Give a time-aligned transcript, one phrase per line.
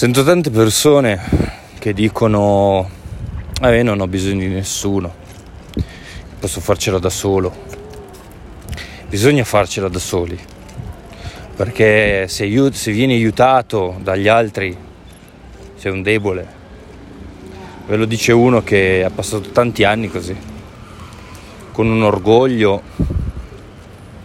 [0.00, 1.20] Sento tante persone
[1.78, 2.88] che dicono,
[3.60, 5.12] eh, io non ho bisogno di nessuno,
[6.38, 7.54] posso farcela da solo.
[9.10, 10.38] Bisogna farcela da soli,
[11.54, 14.74] perché se, aiut- se vieni aiutato dagli altri
[15.74, 16.48] sei un debole.
[17.86, 20.34] Ve lo dice uno che ha passato tanti anni così,
[21.72, 22.80] con un orgoglio,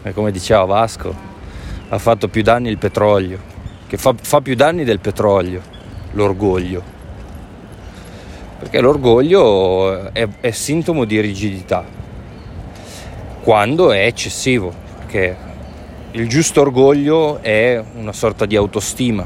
[0.03, 1.13] e come diceva Vasco,
[1.89, 3.54] ha fatto più danni il petrolio
[3.95, 5.61] che fa, fa più danni del petrolio,
[6.11, 6.93] l'orgoglio.
[8.59, 11.83] Perché l'orgoglio è, è sintomo di rigidità,
[13.41, 15.37] quando è eccessivo, perché
[16.11, 19.25] il giusto orgoglio è una sorta di autostima,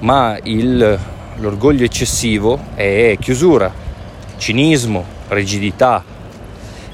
[0.00, 0.98] ma il,
[1.36, 3.72] l'orgoglio eccessivo è chiusura,
[4.36, 6.14] cinismo, rigidità.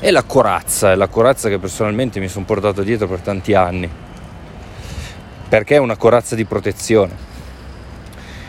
[0.05, 4.02] E la corazza, è la corazza che personalmente mi sono portato dietro per tanti anni
[5.53, 7.15] perché è una corazza di protezione.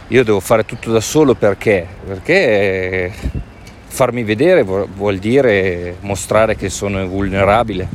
[0.08, 1.86] Io devo fare tutto da solo perché?
[2.08, 3.12] Perché
[3.88, 7.90] farmi vedere vuol dire mostrare che sono vulnerabile,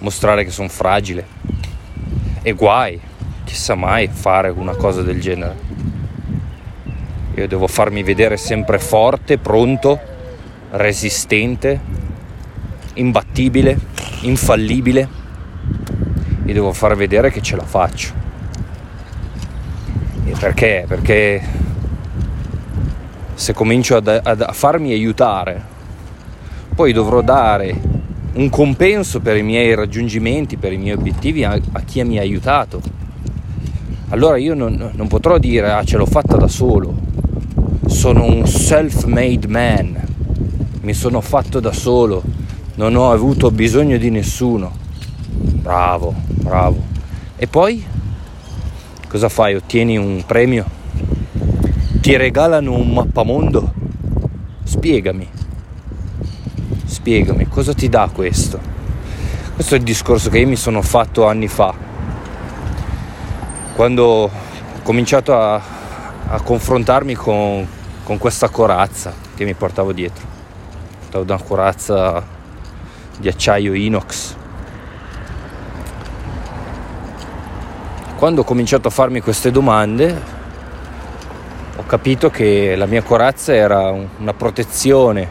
[0.00, 1.26] mostrare che sono fragile.
[2.42, 3.00] E guai,
[3.44, 5.56] chissà mai fare una cosa del genere.
[7.36, 9.98] Io devo farmi vedere sempre forte, pronto,
[10.72, 11.80] resistente,
[12.92, 13.78] imbattibile,
[14.20, 15.20] infallibile
[16.44, 18.12] gli devo far vedere che ce la faccio.
[20.24, 20.84] E perché?
[20.86, 21.42] Perché
[23.34, 25.60] se comincio ad, ad, a farmi aiutare,
[26.74, 27.90] poi dovrò dare
[28.34, 32.22] un compenso per i miei raggiungimenti, per i miei obiettivi a, a chi mi ha
[32.22, 32.80] aiutato.
[34.08, 36.94] Allora io non, non potrò dire ah ce l'ho fatta da solo,
[37.86, 39.96] sono un self-made man,
[40.82, 42.22] mi sono fatto da solo,
[42.74, 44.81] non ho avuto bisogno di nessuno.
[45.62, 46.82] Bravo, bravo.
[47.36, 47.86] E poi
[49.06, 49.54] cosa fai?
[49.54, 50.64] Ottieni un premio?
[52.00, 53.72] Ti regalano un mappamondo?
[54.64, 55.30] Spiegami.
[56.84, 58.58] Spiegami, cosa ti dà questo?
[59.54, 61.72] Questo è il discorso che io mi sono fatto anni fa,
[63.76, 64.30] quando ho
[64.82, 65.62] cominciato a,
[66.26, 67.64] a confrontarmi con,
[68.02, 70.26] con questa corazza che mi portavo dietro.
[71.02, 72.26] Portavo una corazza
[73.16, 74.40] di acciaio inox
[78.22, 80.22] Quando ho cominciato a farmi queste domande
[81.74, 85.26] ho capito che la mia corazza era una protezione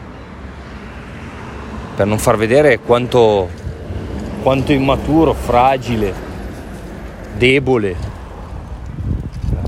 [1.96, 3.48] per non far vedere quanto,
[4.42, 6.12] quanto immaturo, fragile,
[7.34, 7.96] debole,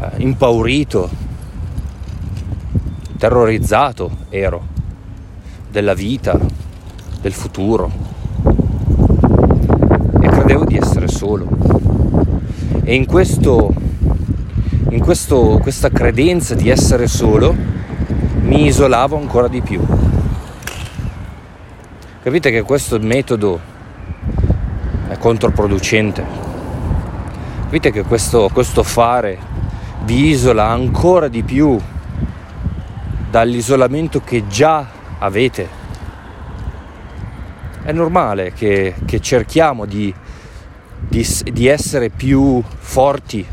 [0.00, 1.08] eh, impaurito,
[3.16, 4.66] terrorizzato ero
[5.70, 6.38] della vita,
[7.22, 7.90] del futuro.
[10.20, 11.73] E credevo di essere solo
[12.84, 13.72] e in, questo,
[14.90, 17.54] in questo, questa credenza di essere solo
[18.42, 19.82] mi isolavo ancora di più.
[22.22, 23.58] Capite che questo metodo
[25.08, 26.24] è controproducente.
[27.64, 29.38] Capite che questo, questo fare
[30.04, 31.80] vi isola ancora di più
[33.30, 34.86] dall'isolamento che già
[35.18, 35.82] avete.
[37.82, 40.14] È normale che, che cerchiamo di
[41.08, 43.44] di, di essere più forti,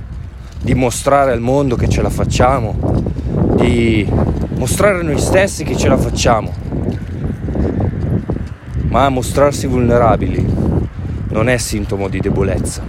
[0.61, 2.75] di mostrare al mondo che ce la facciamo,
[3.55, 4.07] di
[4.55, 6.53] mostrare a noi stessi che ce la facciamo.
[8.89, 10.45] Ma mostrarsi vulnerabili
[11.29, 12.83] non è sintomo di debolezza,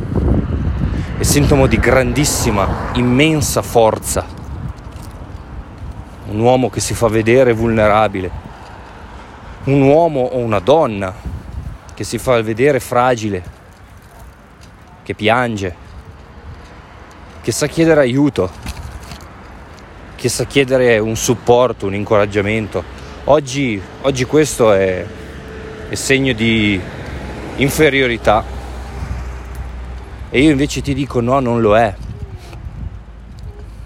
[1.17, 4.41] è sintomo di grandissima, immensa forza.
[6.27, 8.31] Un uomo che si fa vedere vulnerabile,
[9.65, 11.15] un uomo o una donna
[11.95, 13.61] che si fa vedere fragile,
[15.03, 15.75] che piange,
[17.43, 18.51] che sa chiedere aiuto,
[20.15, 22.85] che sa chiedere un supporto, un incoraggiamento.
[23.25, 25.05] Oggi, oggi questo è,
[25.89, 26.81] è segno di
[27.57, 28.45] inferiorità
[30.31, 31.95] e io invece ti dico no, non lo è.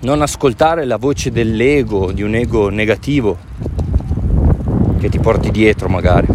[0.00, 3.38] Non ascoltare la voce dell'ego, di un ego negativo
[4.98, 6.26] che ti porti dietro magari,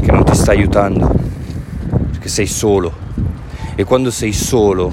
[0.00, 1.33] che non ti sta aiutando
[2.24, 2.90] che sei solo
[3.74, 4.90] e quando sei solo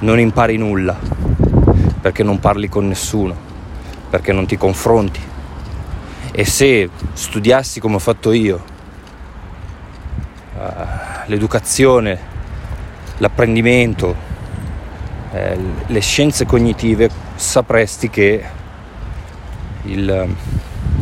[0.00, 0.94] non impari nulla
[2.02, 3.34] perché non parli con nessuno,
[4.10, 5.18] perché non ti confronti.
[6.30, 8.62] E se studiassi come ho fatto io,
[10.56, 10.60] uh,
[11.24, 12.18] l'educazione,
[13.16, 14.14] l'apprendimento,
[15.32, 18.44] eh, le scienze cognitive, sapresti che
[19.84, 20.36] il,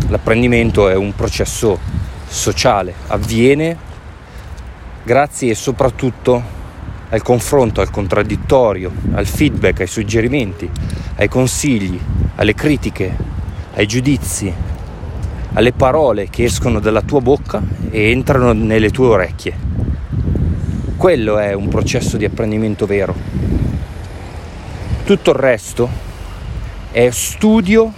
[0.07, 1.77] l'apprendimento è un processo
[2.29, 3.87] sociale, avviene
[5.07, 6.43] grazie soprattutto
[7.11, 10.69] al confronto, al contraddittorio, al feedback, ai suggerimenti,
[11.15, 11.97] ai consigli,
[12.35, 13.17] alle critiche,
[13.75, 14.53] ai giudizi,
[15.53, 19.57] alle parole che escono dalla tua bocca e entrano nelle tue orecchie.
[20.97, 23.15] Quello è un processo di apprendimento vero.
[25.05, 25.89] Tutto il resto
[26.91, 27.93] è studio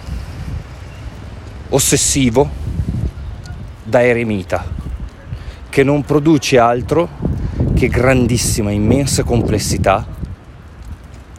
[1.69, 2.47] ossessivo
[3.83, 4.78] da eremita
[5.69, 7.07] che non produce altro
[7.75, 10.05] che grandissima, immensa complessità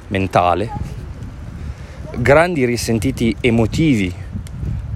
[0.09, 0.71] mentale,
[2.17, 4.13] grandi risentiti emotivi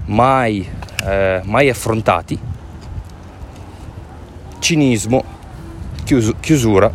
[0.05, 0.67] mai,
[1.03, 2.37] eh, mai affrontati,
[4.59, 5.23] cinismo,
[6.03, 6.91] chius- chiusura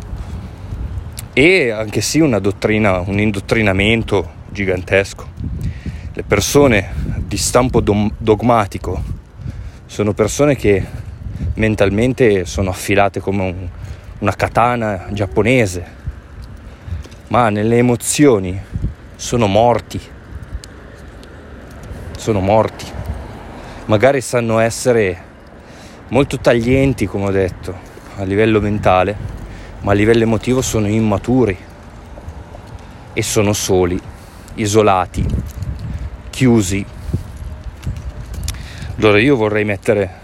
[1.33, 5.29] e anche sì una dottrina, un indottrinamento gigantesco.
[6.13, 6.93] Le persone
[7.25, 9.01] di stampo dom- dogmatico
[9.85, 10.85] sono persone che
[11.61, 13.67] mentalmente sono affilate come un,
[14.17, 15.85] una katana giapponese,
[17.27, 18.59] ma nelle emozioni
[19.15, 20.01] sono morti,
[22.17, 22.85] sono morti.
[23.85, 25.29] Magari sanno essere
[26.07, 27.77] molto taglienti, come ho detto,
[28.15, 29.15] a livello mentale,
[29.81, 31.55] ma a livello emotivo sono immaturi
[33.13, 34.01] e sono soli,
[34.55, 35.23] isolati,
[36.31, 36.83] chiusi.
[38.97, 40.20] Allora io vorrei mettere,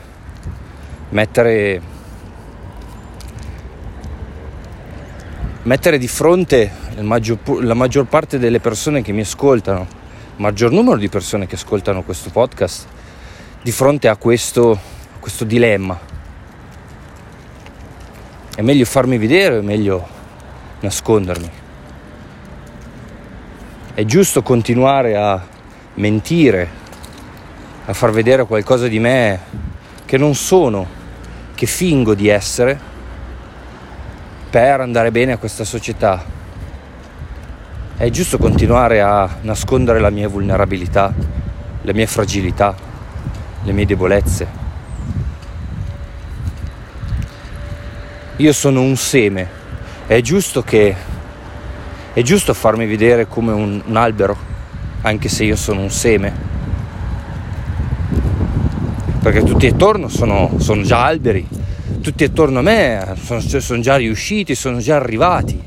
[1.10, 1.82] mettere
[5.68, 6.72] mettere di fronte
[7.02, 9.86] maggior, la maggior parte delle persone che mi ascoltano,
[10.38, 12.88] maggior numero di persone che ascoltano questo podcast,
[13.62, 16.00] di fronte a questo, a questo dilemma.
[18.56, 20.08] È meglio farmi vedere o è meglio
[20.80, 21.50] nascondermi?
[23.94, 25.46] È giusto continuare a
[25.96, 26.70] mentire,
[27.86, 29.40] a far vedere qualcosa di me
[30.06, 30.97] che non sono,
[31.58, 32.80] che fingo di essere
[34.48, 36.24] per andare bene a questa società.
[37.98, 41.12] È giusto continuare a nascondere la mia vulnerabilità,
[41.82, 42.76] le mie fragilità,
[43.64, 44.48] le mie debolezze.
[48.36, 49.50] Io sono un seme,
[50.06, 50.96] è giusto che
[52.14, 54.38] è giusto farmi vedere come un, un albero,
[55.02, 56.47] anche se io sono un seme.
[59.28, 61.46] Perché tutti attorno sono, sono già alberi,
[62.02, 65.62] tutti attorno a me sono, sono già riusciti, sono già arrivati.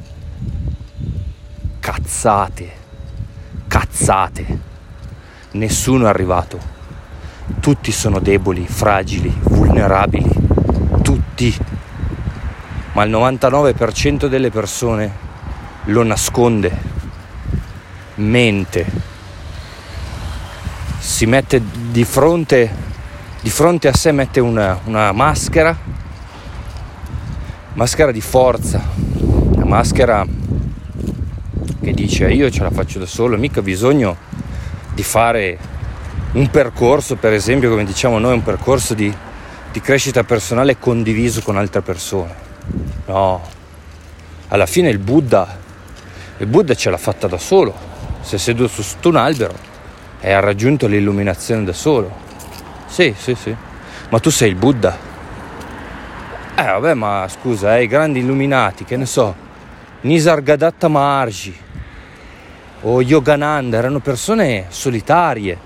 [1.79, 2.71] Cazzate,
[3.69, 4.59] cazzate.
[5.51, 6.59] Nessuno è arrivato.
[7.61, 10.31] Tutti sono deboli, fragili, vulnerabili.
[11.03, 11.55] Tutti.
[12.93, 15.13] Ma il 99% delle persone
[15.85, 16.79] lo nasconde,
[18.15, 18.87] mente,
[20.99, 22.89] si mette di fronte,
[23.41, 25.99] di fronte a sé, mette una, una maschera
[27.75, 28.83] maschera di forza,
[29.53, 30.27] una maschera
[31.81, 34.17] che dice io ce la faccio da solo, mica bisogno
[34.93, 35.59] di fare
[36.33, 39.13] un percorso, per esempio, come diciamo noi, un percorso di,
[39.73, 42.35] di crescita personale condiviso con altre persone.
[43.07, 43.41] No,
[44.49, 45.59] alla fine il Buddha,
[46.39, 47.75] il Buddha ce l'ha fatta da solo,
[48.21, 49.55] si è seduto su un albero
[50.21, 52.29] e ha raggiunto l'illuminazione da solo.
[52.91, 53.57] Sì, sì, sì,
[54.09, 55.09] ma tu sei il Buddha
[56.61, 59.35] eh vabbè ma scusa, eh, i grandi illuminati, che ne so,
[60.03, 61.57] Nisargadatta Maharshi
[62.83, 65.59] o Yogananda erano persone solitarie.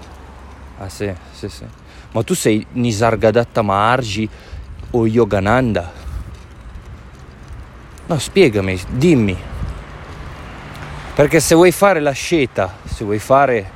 [0.79, 1.65] Ah sì, sì, sì.
[2.13, 4.29] Ma tu sei Nisargadatta Maharshi
[4.91, 5.93] o Yogananda?
[8.07, 9.37] No, spiegami, dimmi.
[11.15, 13.71] Perché se vuoi fare la sceta, se vuoi fare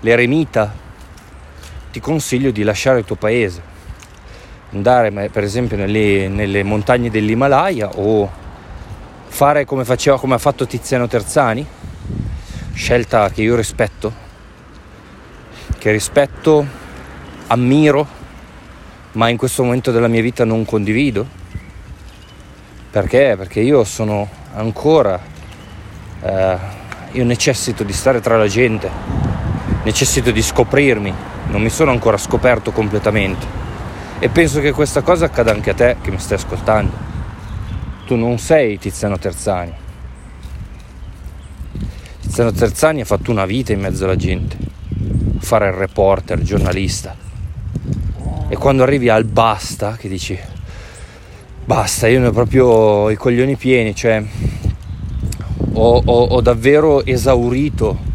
[0.00, 0.72] l'eremita,
[1.94, 3.62] ti consiglio di lasciare il tuo paese
[4.72, 8.28] andare per esempio nelle, nelle montagne dell'Himalaya o
[9.26, 11.64] fare come faceva, come ha fatto Tiziano Terzani,
[12.72, 14.12] scelta che io rispetto,
[15.78, 16.66] che rispetto,
[17.46, 18.04] ammiro,
[19.12, 21.24] ma in questo momento della mia vita non condivido.
[22.90, 23.36] Perché?
[23.38, 25.20] Perché io sono ancora,
[26.22, 26.58] eh,
[27.12, 28.90] io necessito di stare tra la gente,
[29.84, 33.62] necessito di scoprirmi, non mi sono ancora scoperto completamente
[34.18, 37.12] e penso che questa cosa accada anche a te che mi stai ascoltando.
[38.06, 39.72] Tu non sei Tiziano Terzani.
[42.20, 44.56] Tiziano Terzani ha fatto una vita in mezzo alla gente,
[45.38, 47.14] fare il reporter, il giornalista.
[48.48, 50.38] E quando arrivi al basta, che dici,
[51.64, 54.24] basta, io ne ho proprio i coglioni pieni, cioè
[55.72, 58.12] ho, ho, ho davvero esaurito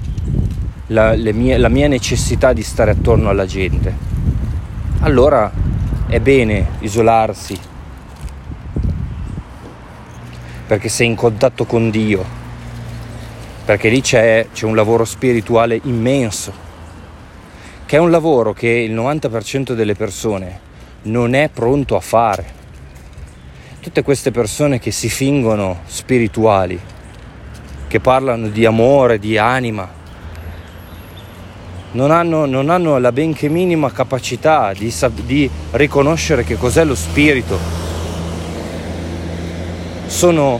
[0.92, 3.94] la, mie, la mia necessità di stare attorno alla gente.
[5.02, 5.52] Allora
[6.08, 7.58] è bene isolarsi,
[10.66, 12.26] perché sei in contatto con Dio,
[13.66, 16.52] perché lì c'è, c'è un lavoro spirituale immenso,
[17.86, 20.68] che è un lavoro che il 90% delle persone
[21.04, 22.58] non è pronto a fare.
[23.80, 26.80] Tutte queste persone che si fingono spirituali,
[27.88, 29.99] che parlano di amore, di anima,
[31.92, 34.94] non hanno, non hanno la benché minima capacità di,
[35.26, 37.58] di riconoscere che cos'è lo spirito.
[40.06, 40.60] Sono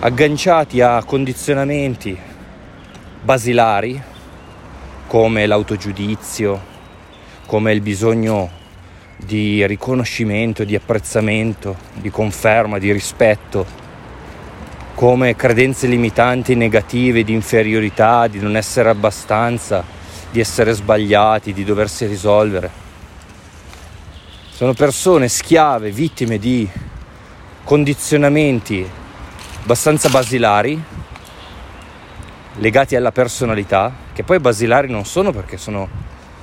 [0.00, 2.16] agganciati a condizionamenti
[3.22, 4.00] basilari
[5.06, 6.74] come l'autogiudizio,
[7.46, 8.50] come il bisogno
[9.16, 13.84] di riconoscimento, di apprezzamento, di conferma, di rispetto,
[14.94, 19.95] come credenze limitanti negative di inferiorità, di non essere abbastanza,
[20.30, 22.84] di essere sbagliati, di doversi risolvere.
[24.50, 26.68] Sono persone schiave, vittime di
[27.64, 28.88] condizionamenti
[29.62, 30.80] abbastanza basilari,
[32.58, 35.88] legati alla personalità, che poi basilari non sono perché sono,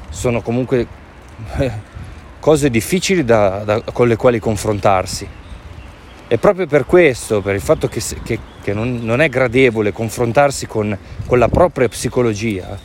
[0.10, 0.86] sono comunque
[2.40, 5.28] cose difficili da, da, con le quali confrontarsi.
[6.28, 10.68] E proprio per questo, per il fatto che, che, che non, non, è gradevole confrontarsi
[10.68, 12.78] con, con la propria psicologia,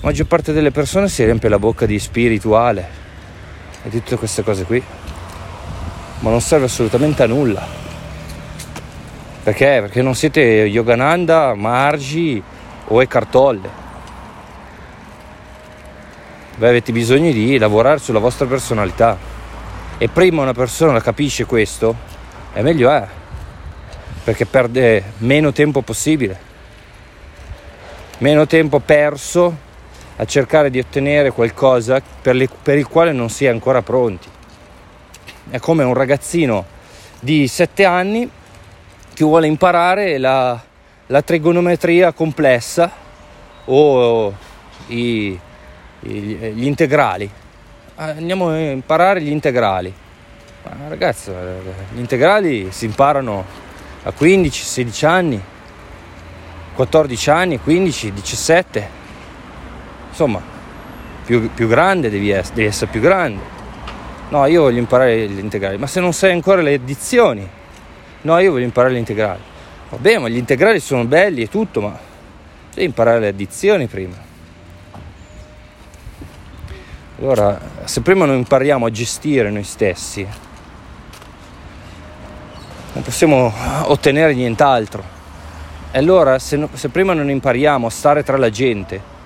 [0.00, 2.88] la maggior parte delle persone si riempie la bocca di spirituale
[3.82, 4.80] e di tutte queste cose qui,
[6.20, 7.66] ma non serve assolutamente a nulla.
[9.42, 9.78] Perché?
[9.80, 12.40] Perché non siete Yogananda, Margi
[12.86, 13.70] o Eckhart Tolle.
[16.56, 19.16] Beh, avete bisogno di lavorare sulla vostra personalità.
[19.98, 21.96] E prima una persona capisce questo,
[22.52, 23.04] e meglio è,
[24.22, 26.46] perché perde meno tempo possibile.
[28.18, 29.66] Meno tempo perso
[30.20, 34.28] a cercare di ottenere qualcosa per, le, per il quale non si è ancora pronti.
[35.50, 36.64] È come un ragazzino
[37.20, 38.28] di 7 anni
[39.14, 40.60] che vuole imparare la,
[41.06, 42.90] la trigonometria complessa
[43.66, 44.34] o
[44.88, 45.38] i,
[46.00, 47.30] i, gli integrali.
[47.94, 49.92] Andiamo a imparare gli integrali.
[50.64, 51.30] Ma ragazzi,
[51.92, 53.44] gli integrali si imparano
[54.02, 55.42] a 15, 16 anni,
[56.74, 58.97] 14 anni, 15, 17
[60.18, 60.42] insomma,
[61.24, 63.56] più, più grande devi essere, devi essere più grande.
[64.30, 67.48] No, io voglio imparare gli integrali, ma se non sai ancora le addizioni,
[68.22, 69.40] no, io voglio imparare gli integrali.
[69.90, 71.96] Vabbè, ma gli integrali sono belli e tutto, ma
[72.74, 74.26] devi imparare le addizioni prima.
[77.20, 80.26] Allora, se prima non impariamo a gestire noi stessi,
[82.92, 83.52] non possiamo
[83.84, 85.16] ottenere nient'altro.
[85.90, 89.16] E allora, se, no, se prima non impariamo a stare tra la gente,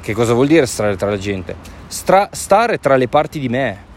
[0.00, 1.56] che cosa vuol dire stare tra la gente?
[1.86, 3.88] Stra- stare tra le parti di me.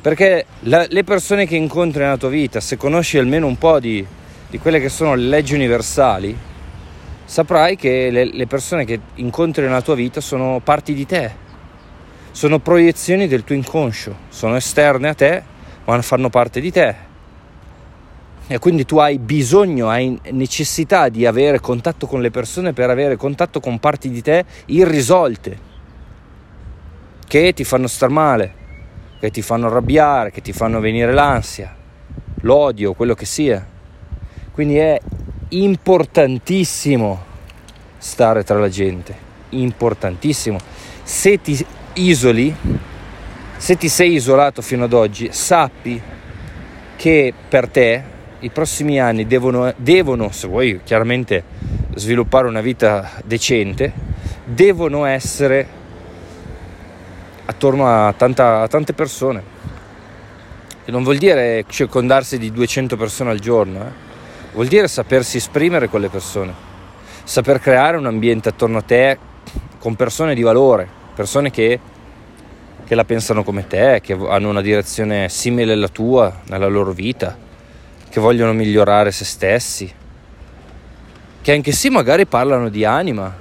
[0.00, 4.04] Perché la, le persone che incontri nella tua vita, se conosci almeno un po' di,
[4.48, 6.36] di quelle che sono le leggi universali,
[7.24, 11.30] saprai che le, le persone che incontri nella tua vita sono parti di te,
[12.30, 15.42] sono proiezioni del tuo inconscio, sono esterne a te,
[15.84, 17.08] ma fanno parte di te
[18.52, 23.14] e quindi tu hai bisogno, hai necessità di avere contatto con le persone per avere
[23.14, 25.56] contatto con parti di te irrisolte
[27.28, 28.52] che ti fanno star male,
[29.20, 31.72] che ti fanno arrabbiare, che ti fanno venire l'ansia,
[32.40, 33.64] l'odio, quello che sia.
[34.50, 34.98] Quindi è
[35.50, 37.22] importantissimo
[37.98, 39.14] stare tra la gente,
[39.50, 40.58] importantissimo.
[41.04, 42.52] Se ti isoli,
[43.56, 46.02] se ti sei isolato fino ad oggi, sappi
[46.96, 51.42] che per te i prossimi anni devono, devono, se vuoi chiaramente
[51.94, 53.92] sviluppare una vita decente,
[54.44, 55.78] devono essere
[57.44, 59.58] attorno a, tanta, a tante persone.
[60.84, 64.08] E non vuol dire circondarsi di 200 persone al giorno, eh?
[64.54, 66.54] vuol dire sapersi esprimere con le persone,
[67.24, 69.18] saper creare un ambiente attorno a te
[69.78, 71.78] con persone di valore, persone che,
[72.86, 77.48] che la pensano come te, che hanno una direzione simile alla tua nella loro vita
[78.10, 79.90] che vogliono migliorare se stessi,
[81.40, 83.32] che anche sì magari parlano di anima,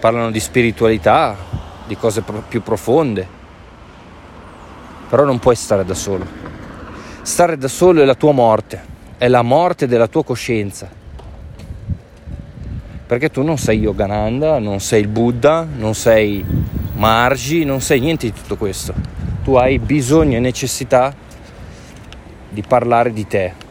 [0.00, 1.36] parlano di spiritualità,
[1.86, 3.26] di cose più profonde,
[5.08, 6.26] però non puoi stare da solo.
[7.22, 8.82] Stare da solo è la tua morte,
[9.16, 10.88] è la morte della tua coscienza.
[13.06, 16.44] Perché tu non sei Yogananda, non sei il Buddha, non sei
[16.96, 18.92] Margi, non sei niente di tutto questo.
[19.44, 21.14] Tu hai bisogno e necessità
[22.50, 23.66] di parlare di te,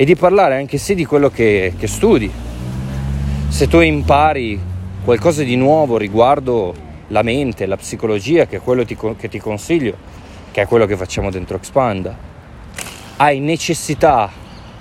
[0.00, 2.30] e di parlare anche se di quello che, che studi.
[3.48, 4.56] Se tu impari
[5.02, 6.72] qualcosa di nuovo riguardo
[7.08, 9.96] la mente, la psicologia, che è quello ti, che ti consiglio,
[10.52, 12.16] che è quello che facciamo dentro Expanda,
[13.16, 14.30] hai necessità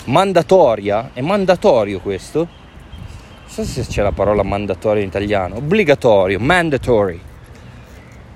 [0.05, 2.37] mandatoria, è mandatorio questo?
[2.37, 7.19] Non so se c'è la parola mandatorio in italiano, obbligatorio, mandatory.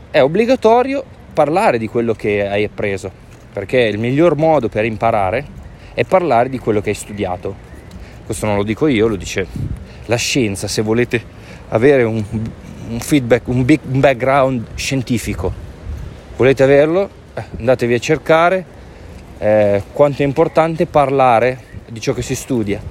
[0.10, 3.12] È obbligatorio parlare di quello che hai appreso,
[3.54, 5.60] perché il miglior modo per imparare
[5.94, 7.70] è parlare di quello che hai studiato.
[8.26, 9.46] Questo non lo dico io, lo dice
[10.06, 11.22] la scienza, se volete
[11.70, 12.24] avere un,
[12.90, 15.54] un feedback, un, big, un background scientifico.
[16.36, 17.10] Volete averlo?
[17.34, 18.66] Eh, andatevi a cercare
[19.38, 22.82] eh, quanto è importante parlare di ciò che si studia.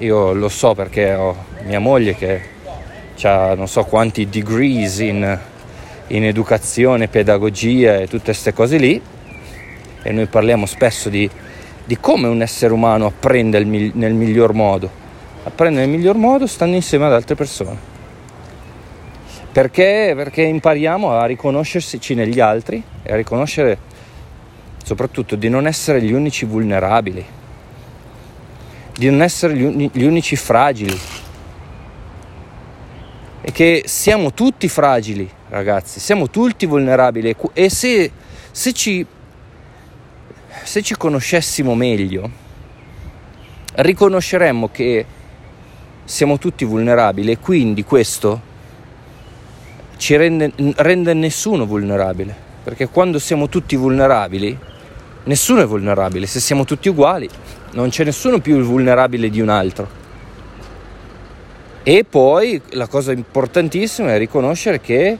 [0.00, 2.52] Io lo so perché ho mia moglie che
[3.22, 5.38] ha non so quanti degrees in,
[6.08, 9.00] in educazione, pedagogia e tutte queste cose lì
[10.02, 11.28] e noi parliamo spesso di,
[11.84, 15.02] di come un essere umano apprende nel miglior modo.
[15.44, 17.92] Apprende nel miglior modo stando insieme ad altre persone.
[19.52, 20.14] Perché?
[20.16, 23.78] Perché impariamo a riconoscersi negli altri e a riconoscere
[24.82, 27.24] soprattutto di non essere gli unici vulnerabili,
[28.96, 30.98] di non essere gli, uni, gli unici fragili.
[33.40, 38.10] E che siamo tutti fragili, ragazzi, siamo tutti vulnerabili e se,
[38.50, 39.06] se, ci,
[40.62, 42.30] se ci conoscessimo meglio,
[43.74, 45.06] riconosceremmo che
[46.04, 48.52] siamo tutti vulnerabili e quindi questo
[49.96, 54.56] ci rende, rende nessuno vulnerabile, perché quando siamo tutti vulnerabili,
[55.24, 57.28] nessuno è vulnerabile, se siamo tutti uguali,
[57.72, 60.02] non c'è nessuno più vulnerabile di un altro.
[61.82, 65.18] E poi la cosa importantissima è riconoscere che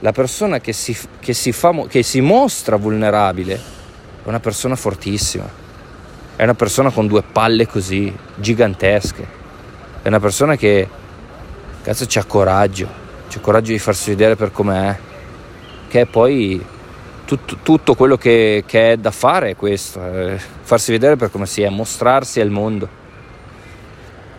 [0.00, 3.76] la persona che si, che si, fa, che si mostra vulnerabile
[4.24, 5.48] è una persona fortissima,
[6.36, 9.26] è una persona con due palle così gigantesche,
[10.02, 10.88] è una persona che
[11.82, 12.88] cazzo c'ha coraggio,
[13.28, 14.96] c'è coraggio di farsi vedere per com'è,
[15.88, 16.64] che poi
[17.24, 21.46] tutto, tutto quello che, che, è da fare è questo, è farsi vedere per come
[21.46, 22.88] si è, mostrarsi al mondo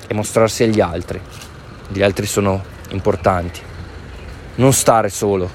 [0.08, 1.22] e mostrarsi agli altri.
[1.88, 3.60] Gli altri sono importanti.
[4.56, 5.50] Non stare solo.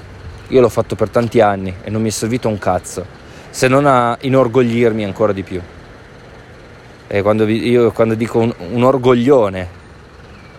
[0.49, 3.05] Io l'ho fatto per tanti anni e non mi è servito un cazzo,
[3.55, 5.61] se non a inorgoglirmi ancora di più.
[7.07, 9.69] E quando io quando dico un, un orgoglione,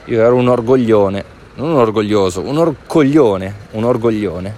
[0.06, 1.24] io ero un orgoglione
[1.56, 4.54] non un orgoglioso, un orgoglione, un orgoglione,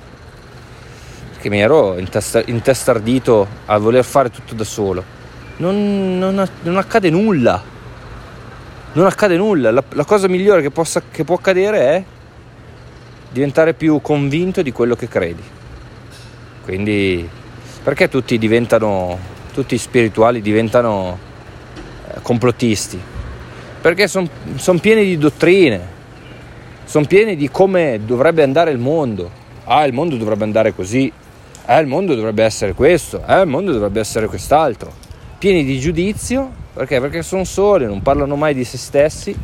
[1.40, 5.02] che mi ero intestardito a voler fare tutto da solo.
[5.56, 7.60] Non, non, non accade nulla,
[8.92, 9.72] non accade nulla.
[9.72, 12.04] La, la cosa migliore che, possa, che può accadere è
[13.32, 15.42] diventare più convinto di quello che credi.
[16.62, 17.28] Quindi,
[17.88, 19.18] perché tutti diventano,
[19.54, 21.18] tutti spirituali diventano
[22.06, 23.00] eh, complottisti?
[23.80, 25.80] Perché sono son pieni di dottrine,
[26.84, 29.30] sono pieni di come dovrebbe andare il mondo.
[29.64, 31.10] Ah, il mondo dovrebbe andare così.
[31.64, 33.22] Eh, il mondo dovrebbe essere questo.
[33.26, 34.92] Eh, il mondo dovrebbe essere quest'altro.
[35.38, 37.00] Pieni di giudizio, perché?
[37.00, 39.34] Perché sono soli, non parlano mai di se stessi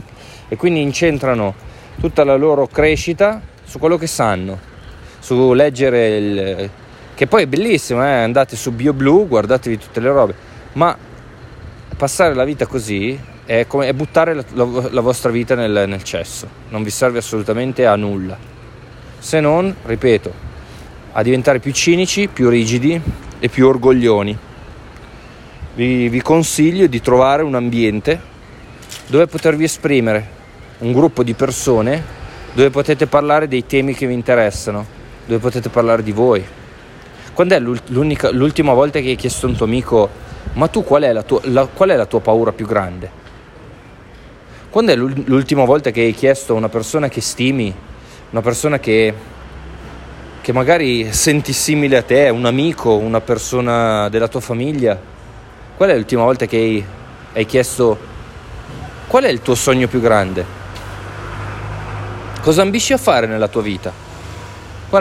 [0.48, 1.54] e quindi incentrano
[1.98, 4.58] tutta la loro crescita su quello che sanno,
[5.18, 6.70] su leggere il...
[7.14, 8.10] che poi è bellissimo, eh?
[8.10, 10.34] andate su BioBlue, guardatevi tutte le robe,
[10.72, 10.96] ma
[11.96, 16.02] passare la vita così è, come, è buttare la, la, la, vostra vita nel, nel
[16.02, 18.36] cesso, non vi serve assolutamente a nulla,
[19.18, 20.32] se non, ripeto,
[21.12, 23.00] a diventare più cinici, più rigidi
[23.38, 24.36] e più orgoglioni.
[25.74, 28.32] Vi, vi consiglio di trovare un ambiente
[29.06, 30.26] dove potervi esprimere,
[30.78, 32.22] un gruppo di persone
[32.54, 34.86] dove potete parlare dei temi che vi interessano,
[35.26, 36.44] dove potete parlare di voi.
[37.34, 40.08] Quando è l'ultima volta che hai chiesto a un tuo amico,
[40.52, 43.10] ma tu qual è la tua, la, qual è la tua paura più grande?
[44.70, 47.74] Quando è l'ultima volta che hai chiesto a una persona che stimi,
[48.30, 49.12] una persona che,
[50.40, 54.96] che magari senti simile a te, un amico, una persona della tua famiglia,
[55.76, 56.84] qual è l'ultima volta che hai,
[57.32, 57.98] hai chiesto
[59.08, 60.44] qual è il tuo sogno più grande?
[62.40, 64.03] Cosa ambisci a fare nella tua vita?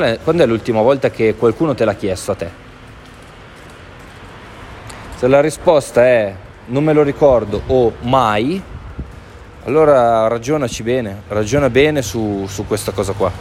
[0.01, 2.49] È, quando è l'ultima volta che qualcuno te l'ha chiesto a te?
[5.15, 8.61] Se la risposta è non me lo ricordo o mai,
[9.65, 13.31] allora ragionaci bene, ragiona bene su, su questa cosa qua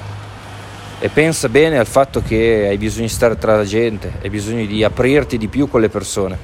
[0.99, 4.65] e pensa bene al fatto che hai bisogno di stare tra la gente, hai bisogno
[4.67, 6.39] di aprirti di più con le persone.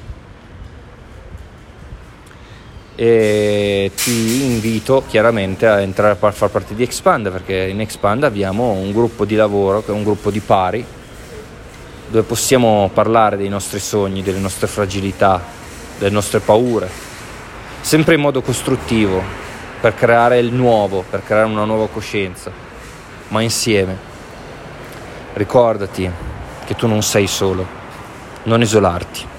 [3.01, 8.71] E ti invito chiaramente a entrare a far parte di Expand perché in Expand abbiamo
[8.71, 10.85] un gruppo di lavoro che è un gruppo di pari
[12.09, 15.41] dove possiamo parlare dei nostri sogni, delle nostre fragilità,
[15.97, 16.89] delle nostre paure,
[17.79, 19.23] sempre in modo costruttivo,
[19.79, 22.51] per creare il nuovo, per creare una nuova coscienza,
[23.29, 23.97] ma insieme.
[25.35, 26.11] Ricordati
[26.65, 27.65] che tu non sei solo,
[28.43, 29.37] non isolarti.